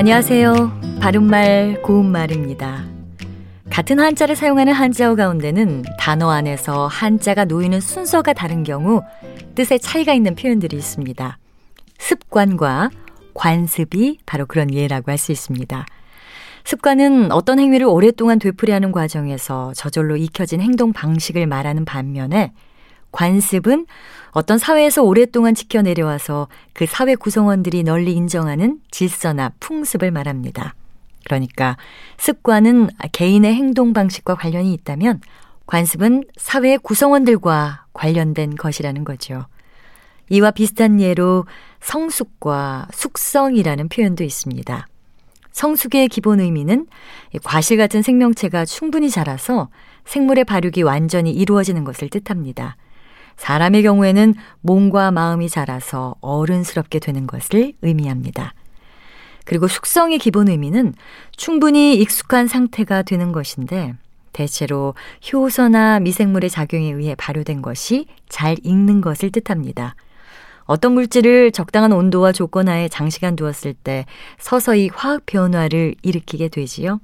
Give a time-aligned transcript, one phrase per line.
[0.00, 0.98] 안녕하세요.
[0.98, 2.86] 바른말 고운말입니다.
[3.68, 9.02] 같은 한자를 사용하는 한자어 가운데는 단어 안에서 한자가 놓이는 순서가 다른 경우
[9.56, 11.36] 뜻의 차이가 있는 표현들이 있습니다.
[11.98, 12.88] 습관과
[13.34, 15.84] 관습이 바로 그런 예라고 할 수 있습니다.
[16.64, 22.54] 습관은 어떤 행위를 오랫동안 되풀이하는 과정에서 저절로 익혀진 행동 방식을 말하는 반면에
[23.12, 23.86] 관습은
[24.32, 30.74] 어떤 사회에서 오랫동안 지켜내려와서 그 사회 구성원들이 널리 인정하는 질서나 풍습을 말합니다.
[31.24, 31.76] 그러니까
[32.16, 35.20] 습관은 개인의 행동 방식과 관련이 있다면
[35.66, 39.46] 관습은 사회 구성원들과 관련된 것이라는 거죠.
[40.28, 41.44] 이와 비슷한 예로
[41.80, 44.86] 성숙과 숙성이라는 표현도 있습니다.
[45.52, 46.86] 성숙의 기본 의미는
[47.42, 49.68] 과실 같은 생명체가 충분히 자라서
[50.04, 52.76] 생물의 발육이 완전히 이루어지는 것을 뜻합니다.
[53.36, 58.54] 사람의 경우에는 몸과 마음이 자라서 어른스럽게 되는 것을 의미합니다.
[59.44, 60.94] 그리고 숙성의 기본 의미는
[61.36, 63.94] 충분히 익숙한 상태가 되는 것인데
[64.32, 64.94] 대체로
[65.32, 69.96] 효소나 미생물의 작용에 의해 발효된 것이 잘 익는 것을 뜻합니다.
[70.64, 74.06] 어떤 물질을 적당한 온도와 조건 하에 장시간 두었을 때
[74.38, 77.00] 서서히 화학 변화를 일으키게 되지요.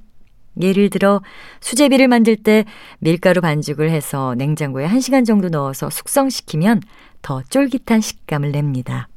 [0.61, 1.23] 예를 들어
[1.61, 2.65] 수제비를 만들 때
[2.99, 6.83] 밀가루 반죽을 해서 냉장고에 1시간 정도 넣어서 숙성시키면
[7.23, 9.09] 더 쫄깃한 식감을 냅니다.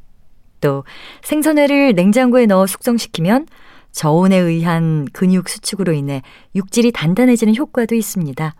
[0.61, 0.83] 또
[1.21, 3.47] 생선회를 냉장고에 넣어 숙성시키면
[3.91, 6.21] 저온에 의한 근육 수축으로 인해
[6.55, 8.55] 육질이 단단해지는 효과도 있습니다.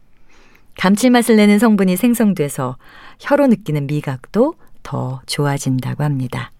[0.77, 2.77] 감칠맛을 내는 성분이 생성돼서
[3.19, 6.51] 혀로 느끼는 미각도 더 좋아진다고 합니다.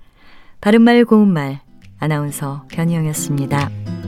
[0.62, 1.62] 바른말 고운말
[2.00, 3.99] 아나운서 변희영이었습니다.